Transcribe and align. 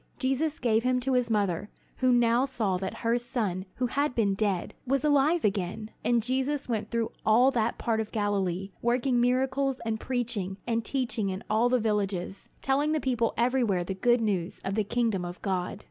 Jesus 0.17 0.57
gave 0.57 0.81
him 0.81 0.99
to 1.01 1.13
his 1.13 1.29
mother, 1.29 1.69
who 1.97 2.11
now 2.11 2.45
saw 2.45 2.77
that 2.77 2.97
her 3.05 3.19
son 3.19 3.65
who 3.75 3.85
had 3.85 4.15
been 4.15 4.33
dead, 4.33 4.73
was 4.87 5.03
alive 5.03 5.45
again. 5.45 5.91
And 6.03 6.23
Jesus 6.23 6.67
went 6.67 6.89
through 6.89 7.11
all 7.23 7.51
that 7.51 7.77
part 7.77 7.99
of 8.01 8.11
Galilee, 8.11 8.71
working 8.81 9.21
miracles 9.21 9.79
and 9.85 9.99
preaching 9.99 10.57
and 10.65 10.83
teaching 10.83 11.29
in 11.29 11.43
all 11.51 11.69
the 11.69 11.77
villages, 11.77 12.49
telling 12.63 12.93
the 12.93 12.99
people 12.99 13.35
everywhere 13.37 13.83
the 13.83 13.93
good 13.93 14.21
news 14.21 14.59
of 14.65 14.73
the 14.73 14.83
kingdom 14.83 15.23
of 15.23 15.39
God. 15.43 15.79